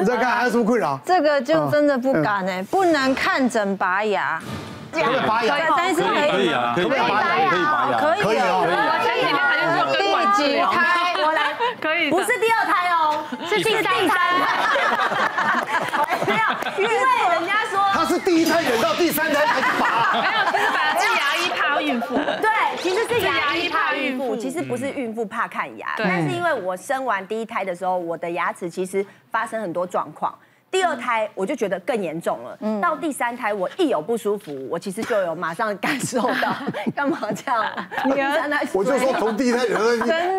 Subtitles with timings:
[0.00, 0.98] 你在看还有什么困扰？
[1.06, 4.42] 这个就真的不敢哎，不能看诊拔牙。
[4.92, 8.66] 可以拔牙，但是可以啊，可以拔牙，可以拔牙，可以可以哦。
[9.04, 10.02] 前几天还是说第
[10.42, 11.14] 几胎？
[11.24, 14.18] 我来，可以，不是第二胎哦，是第三胎。
[16.26, 16.42] 没有，
[16.82, 16.94] 因为
[17.30, 22.16] 人家说他是第一胎忍到第三胎才拔，没有，其实本来是牙医怕孕妇。
[22.16, 22.50] 对，
[22.82, 23.06] 其实
[24.54, 30.34] 实不是孕妇怕看牙，但是因为我生完第一胎的时候，我的牙齿其实发生很多状况。
[30.70, 36.52] 第二胎我就觉得更严重了，到第三胎我一有不舒服，我其实就有马上感受到，
[36.96, 37.64] 干嘛这样？
[38.12, 39.88] 第三胎我就说从第一胎忍到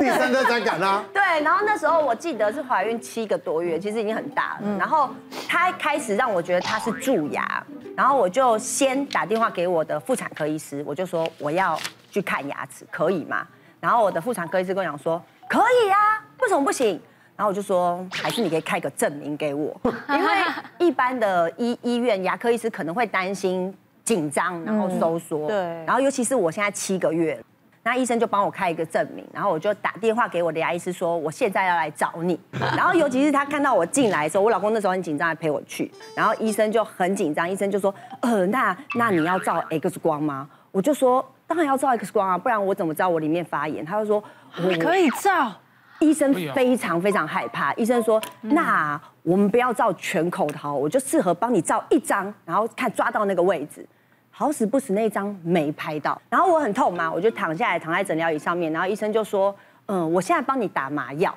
[0.00, 1.04] 第三胎才敢啊。
[1.14, 4.76] 对，然后那时候我记得是怀孕七个多月，其实已经很大了。
[4.76, 5.08] 然后
[5.48, 7.64] 他开始让我觉得他是蛀牙，
[7.96, 11.78] 然后我就先打电话给我的妇产科医师，我就说我要
[12.10, 13.46] 去看牙齿，可以吗？
[13.84, 16.98] 然后我的妇产科医师跟我讲说可以啊，为什么不行？
[17.36, 20.30] 然后我就说，还是你可以开个证明给我， 因为
[20.78, 25.48] 一般的医医院牙科医师可能会担心紧张，然后收缩。
[25.48, 25.58] 对。
[25.84, 27.38] 然后尤其是我现在七个月，
[27.82, 32.40] 那医生就帮我开一个证明，然后我就打电话给我的牙医师说，我现在要来找你。
[32.74, 35.92] 然后尤其是他看到我进来的时候，我老公那时候很紧张，还陪我去。
[36.16, 40.48] 然后医生就很紧张，医生就说，呃，那那你要照 X 光吗？
[40.70, 43.84] 我就说，当然要照 X 光啊，不然我怎么知道我里面发炎？
[43.84, 44.22] 他就说，
[44.56, 45.52] 我可以照。
[46.00, 53.86] 医生非常非常害怕，医生说：“那我们不要照全口的，我就适合帮你照一张，然后看抓到那个位置。
[54.30, 59.54] 好死不死那一张没拍到，然后我很痛嘛，我就躺下来躺在诊疗椅上面，然后医生就说：
[59.86, 61.34] 嗯，我现在帮你打麻药，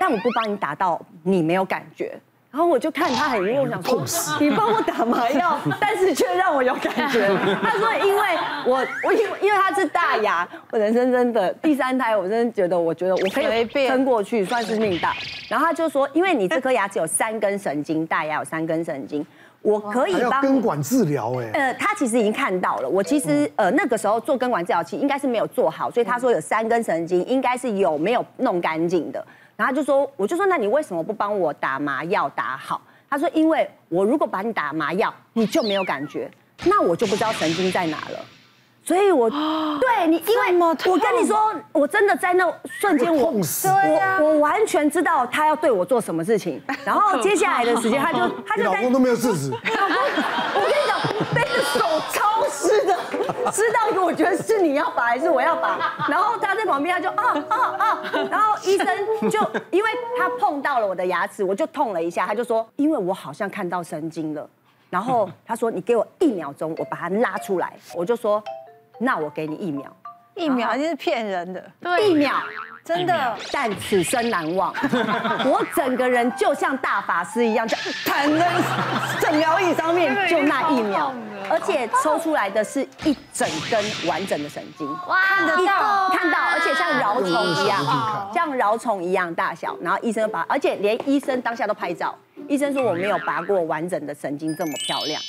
[0.00, 2.18] 但我不帮你打到你没有感觉。”
[2.50, 7.28] 然后我就看他很弱，我想说，你帮我打麻药， 但是却让我有感觉。
[7.62, 8.22] 他说，因为
[8.64, 15.14] 我我因为因为他是大牙，我人生真的第三胎，我真的觉得我觉得我可以撑过去，算是命大。
[15.46, 19.24] 然后他就说，因为你这颗牙齿有三根神经，大牙有三根神经，
[19.60, 21.50] 我可以帮根管治疗哎。
[21.52, 29.22] 呃，他其实已经看到了，我其实呃那个时候做根管治疗期应该是没有做好，所以他说有三根神经，应该是有没有弄干净的。
[29.58, 32.80] 然后他就说，我就说，那你为什么不帮我打麻药打好？
[33.10, 36.30] 他说，因为我如果把你打麻药，你就没有感觉，
[36.64, 38.24] 那我就不知道神经在哪了。
[38.84, 46.62] 所以我，我对你，因为我跟你说，我真的在那瞬间，我我我完全知道他要对我做什么事情。
[46.84, 49.50] 然后接下来的时间， 他就他就老公都没有制止。
[49.76, 50.24] 老公，
[51.62, 51.80] 手
[52.12, 52.96] 超湿的，
[53.52, 55.78] 湿到一个我觉得是你要拔还是我要拔。
[56.08, 58.86] 然后他在旁边，他就啊啊啊，然后医生
[59.30, 64.48] 就因为他碰到了我的牙齿，我就痛了一下，他就说，因为我好像看到神经了。
[64.90, 67.72] 然后他说，你给我一秒钟，我把它拉出来。
[67.94, 68.42] 我就说。
[69.00, 69.86] 那我给你一秒，
[70.34, 72.34] 一秒就是骗人的，对，一秒
[72.84, 74.74] 真的，但此生难忘。
[75.46, 78.50] 我整个人就像大法师一样，就躺在
[79.20, 81.14] 诊疗椅上面，就那一秒，
[81.50, 89.76] 而且抽出来的是一整根完整的神经，哇，看得到，看到，而且像蛲虫一样，像蛲虫一样大小。
[89.80, 92.14] 然后医生把，而且连医生当下都拍照，
[92.48, 95.28] 医生说我没有拔过完整的神经这么漂亮的。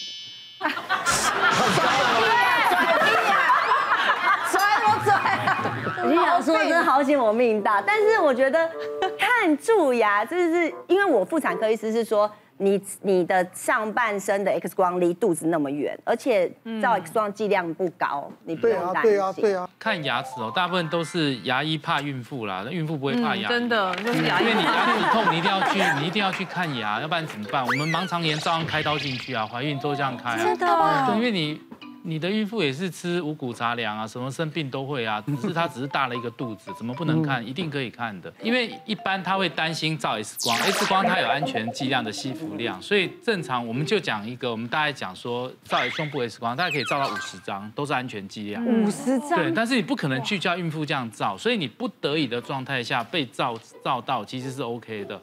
[6.06, 8.70] 你想说真的好险我命大，但是我觉得
[9.18, 19.12] 看蛀牙，就是因为我妇产科医师是说，你你的上半身的 X 光离肚子那么远，而且照 X 光剂量不高，你不用担心。
[19.12, 19.70] 对啊，对啊。
[19.80, 23.48] 看牙齿哦，大部分都是牙医怕孕妇啦，孕妇不会怕牙。
[23.48, 24.46] 真的，就是牙医。
[24.46, 27.66] 因为你牙齿痛，你一定要去，你一定要去看牙，要不然怎么办？
[27.66, 30.38] 我们盲肠炎照样开刀进去啊，怀孕都这样开啊。
[30.38, 31.62] 真的因为你。
[32.04, 37.46] 你的孕妇也是吃五谷杂粮啊，什么生病都会啊， 只是她只是大了一个肚子，怎么不能看？
[37.46, 48.66] 一定可以看的，因为一般她会担心照 X 光，X 光它有安全剂量的吸附量，所以正常我们就讲一个，我们大概讲说照胸部 X 光，大概可以照到五十张，都是安全剂量。
[48.66, 49.30] 五十张。
[49.30, 55.22] 对，但是你不可能去叫孕妇这样照，所以你不得已的状态下被照照到，其实是 OK 的。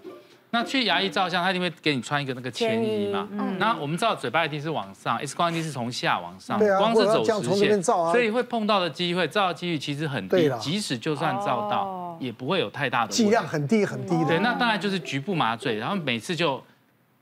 [0.56, 3.28] 那去牙医照相，他一定会给你穿一个那个铅衣嘛。
[3.30, 3.58] 嗯。
[3.58, 10.50] 那我们知道嘴巴一定是往上，X 光一定是从下往上，光是走直线，所以会碰到的机会，照的几率其实很低。
[10.58, 13.12] 即使就算照到，也不会有太大的。
[13.12, 14.24] 剂量很低很低的。
[14.24, 16.62] 对，那当然就是局部麻醉，然后每次就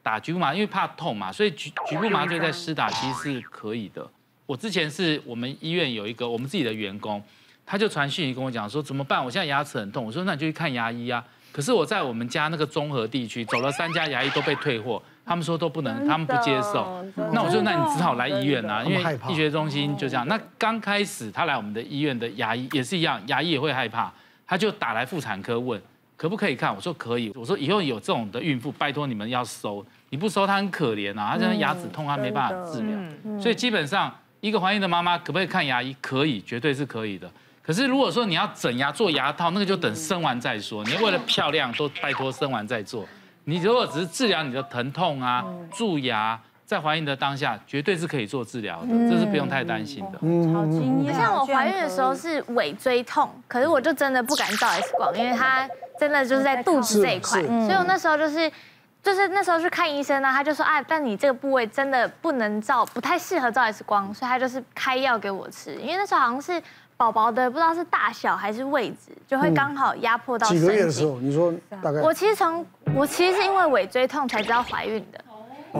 [0.01, 4.09] 打局部麻，因为怕痛嘛，所以局局部麻醉在施打其实是可以的。
[4.47, 7.21] 我之前是我们医院有一个我们自己的员工，
[7.67, 9.25] 他就传讯息跟我讲说怎么办？
[9.25, 10.05] 我现在牙齿很痛。
[10.05, 11.25] 我说那你就去看牙医啊。
[11.55, 17.01] 可是我在我们家那个综合地区走了三家牙医都被退货，他们说都不能，他们不接受。
[17.33, 20.27] 那我说那你只好来医院啊，因为医学中心就这样。
[20.27, 24.13] 那刚开始他来我们的医院的牙医也是一样，牙医也会害怕，
[24.45, 25.81] 他就打来妇产科问，
[26.17, 26.75] 可不可以看？
[26.75, 27.31] 我说可以。
[27.37, 33.41] 我说以后有这种的孕妇，拜托你们要收，你不收他很可怜啊，他现在牙齿痛，他没办法治疗。
[33.41, 35.95] 所以基本上一个怀孕的妈妈可不可以看牙医？
[36.01, 37.31] 可以，绝对是可以的。
[37.65, 40.85] 可是如果说你要整牙做牙套，那个就等生完再说。
[40.85, 43.07] 你为了漂亮，都拜托生完再做。
[43.45, 50.19] 你如果只是治疗你的疼痛啊、蛀牙，在怀孕的当下，绝对是可以做治疗的，这是不用太担心的。
[50.23, 50.63] 嗯，好。
[51.13, 55.69] 像我怀孕的时候是尾椎痛，可是我就真的不敢照 X 光，因为它
[55.99, 58.51] 真的就是在肚子这一块，所以我那时候就是
[59.03, 66.61] 就是那时候去看医生呢，他就说啊，但你这个部位真的不能照，不太适合照 X 光，所以他就是开药给我吃，因为那时候好像是
[66.97, 70.47] 宝宝的不知道是大小还是位置，就会刚好压迫到。
[70.49, 71.53] 几个月的时候，你说
[71.83, 72.01] 大概？
[72.01, 72.65] 我其实从
[72.95, 75.21] 我其实是因为尾椎痛才知道怀孕的。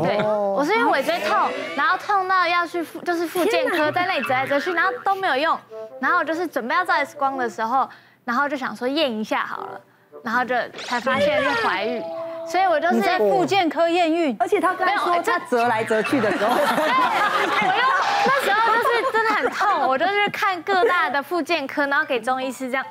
[0.03, 5.57] 对，我是因为尾椎痛，然后痛到要去复，就是复健科，在那里折来折去，然后都没有用，
[6.01, 7.89] 然后我就是准备要照 X 光的时候，
[8.25, 9.81] 然后就想说验一下好了，
[10.25, 12.03] 然后就才发现是怀孕，
[12.47, 17.85] 所以我就是在复健科验孕，而且他刚说他折来折去的时候， 我又
[18.27, 22.85] 那时候就是真的很痛，我就是看各大的复健科，然后给中医师这样。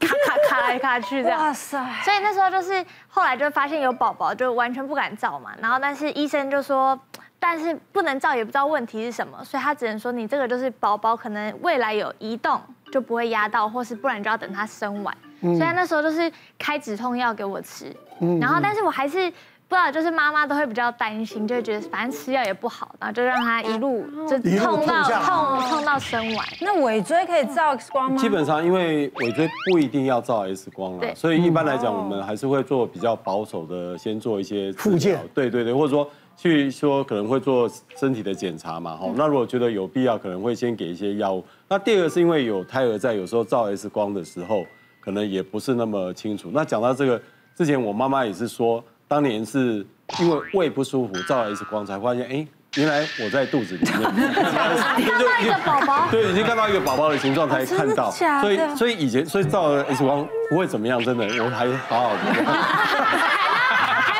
[0.00, 1.78] 卡卡卡来咔去这样，哇塞！
[2.02, 5.50] 所以那时候就是后来就发现有宝宝，就完全不敢照嘛。
[5.60, 6.98] 然后但是医生就说，
[7.38, 12.58] 但是不能照，也不知道问题是什么，所以他只能说你这个就是宝宝可能未来有移动，
[12.90, 15.14] 就不会压到，或是不然就要等他生完。
[15.40, 17.94] 所以那时候就是开止痛药给我吃，
[18.40, 19.32] 然后但是我还是。
[19.70, 26.44] 不知道，就是妈妈都会比较担心，就会觉得反正吃药也不好，然后就让她一路就痛到痛痛到生完。
[26.60, 28.16] 那尾椎可以照 X 光吗？
[28.20, 35.20] 基本上，因为尾椎不一定要照 X 光了，所以一般来讲，我们还是会做比较保守的，先做一些复健。
[35.32, 39.08] 对对对，或者说去说可能会做身体的检查嘛，哈。
[39.14, 41.44] 那如果觉得有必要，可能会先给一些药物。
[41.68, 44.64] 那第二个是因为有胎儿在，有时候照 X 光的时候，
[45.10, 46.52] 可能也不是那么清楚。
[46.54, 47.20] 那讲到这个，
[47.56, 48.82] 之前我妈妈也是说。
[49.08, 49.84] 当年是
[50.20, 52.46] 因为胃不舒服，照了 X 光才发现，哎，
[52.76, 54.00] 原来我在肚子里面，
[54.32, 58.08] 看到一个宝宝， 对，已经看到一个宝宝的形状才看到，
[58.40, 62.40] 所以所以以前所以照了 X 光不会怎么样，真的，我还好好的，还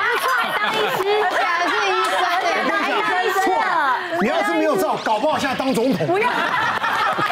[0.02, 0.26] 不错，
[0.58, 2.18] 当医师，而且还是医生，
[3.24, 3.62] 医生了，
[4.22, 6.04] 你要是没有照，搞不好现在当总统。
[6.08, 6.28] 不要。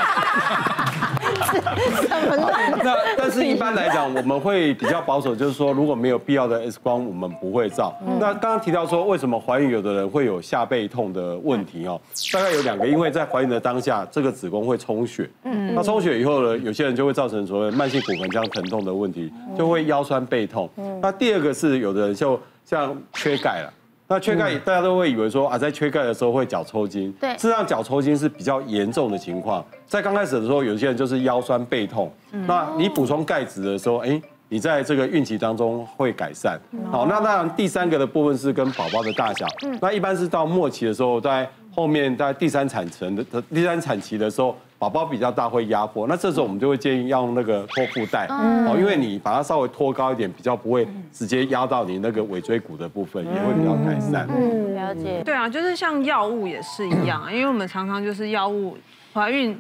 [2.83, 7.95] 那但是一般来讲，我们会比较保守，就是说如果没有必要的 X 光，我们不会照。
[8.21, 12.01] 那刚刚提到说，为什么怀孕有的人会有下背痛的问题哦？
[12.33, 15.29] 大概有两个，因为在怀孕的当下，这个子宫会充血。
[15.45, 15.75] 嗯。
[15.75, 20.69] 那充血以后呢，有些人就会造成所谓慢性骨盆腔疼痛的问题，就会腰酸背痛。
[21.01, 23.73] 那第二个是有的人就像缺钙了。
[24.11, 27.13] 那缺钙，大家都会以为说啊，在缺钙的时候会脚抽筋。
[27.21, 29.63] 对，事实上脚抽筋是比较严重的情况。
[29.87, 32.11] 在刚开始的时候，有些人就是腰酸背痛。
[32.47, 34.19] 那你补充钙质的时候，哎，
[34.49, 36.59] 你在这个孕期当中会改善。
[36.91, 39.47] 好，那当然第三个的部分是跟宝宝的大小。
[39.79, 41.47] 那一般是到末期的时候，在
[41.79, 44.57] 后面在第三产程的第三产期的时候。
[44.81, 54.25] 宝宝比较大会压迫，那这时候我们就会建议要用那个托腹带，哦，因为你把它稍微托高一点，比较不会直接压到你那个尾椎骨的部分，也会比较改善。
[54.31, 55.21] 嗯，了解。
[55.25, 58.79] 对啊，就是像药物也是一样，因为我们常常就是药物
[59.13, 59.59] 怀孕，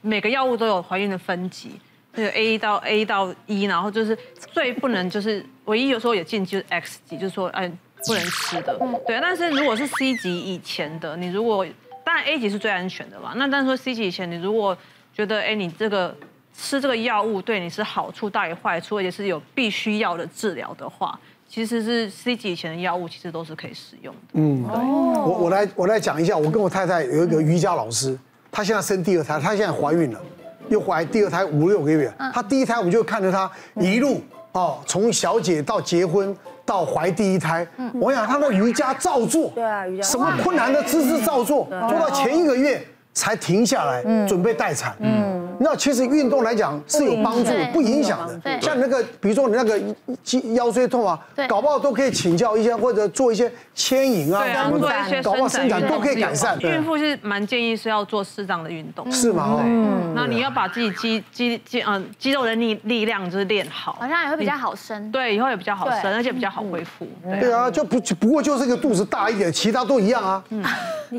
[0.00, 1.70] 每个药物都有怀孕的分级，
[2.12, 4.18] 就 A 到 A 到 E，然后就是
[4.52, 7.70] 最不能就是唯一有时候也禁忌就是 X 级，就是说哎
[8.04, 8.78] 不能吃的。
[9.06, 11.64] 对，但是如果是 C 级以前的，你如果
[12.04, 13.32] 当然 A 级是最安全的嘛。
[13.36, 14.76] 那但是说 C 级以前，你如果
[15.14, 16.14] 觉得哎，你这个
[16.56, 24.20] 吃这个药物对你是好处大于坏处，而且是有必须要的治疗的话，其实是 C 级以前的药物其实都是可以使用的。
[24.34, 24.74] 嗯，对。
[24.74, 28.16] 我我来我来讲一下，我跟我太太有一个瑜伽老师，
[28.52, 30.20] 她现在生第二胎，她现在怀孕了，
[30.68, 32.12] 又怀第二胎五六个月。
[32.32, 34.22] 她第一胎我们就看着她一路
[34.58, 36.36] 哦，从小姐到结婚。
[36.66, 37.64] 到怀第一胎，
[38.00, 42.84] 我想她的瑜伽照做，对啊，瑜伽什么困难的姿势照做，做到前一个月
[43.14, 44.92] 才停下来，准备待产。
[44.98, 45.35] 嗯。
[45.60, 48.60] 那其实运动来讲是有帮助，不影响的。
[48.60, 56.58] 像那个，比如说你那个腰腰椎痛啊，搞不好都可以请教一些或者做一些牵引啊，什么的，搞不好伸展都可以改善。
[56.60, 59.60] 孕妇是蛮建议是要做适当的运动，是吗？
[59.64, 60.12] 嗯。
[60.14, 65.10] 那你要把自己肌肌肌嗯肌肉的力力量就是练好，好像也会比较好生。
[65.10, 67.06] 对，以后也比较好生，而且比较好恢复。
[67.22, 70.42] 对啊，就不不过就是个肚子大一点，其他都一样啊。
[70.50, 70.64] 嗯。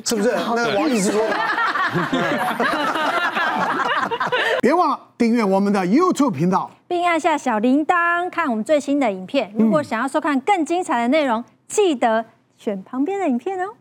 [0.03, 0.36] 是不是？
[0.56, 1.34] 那个王医师说 的。
[4.62, 9.52] 别忘了订阅我们的 YouTube 频道，并按下小铃铛看我们最新的影片。
[9.58, 12.26] 如果想要收看更精彩的内容，记得
[12.58, 13.74] 选旁边的影片哦。